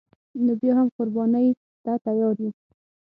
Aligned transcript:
نو 0.45 0.51
بیا 0.61 0.73
هم 0.77 0.87
قربانی 0.95 1.47
ته 1.83 1.91
تیار 2.05 2.35
یو 2.43 2.51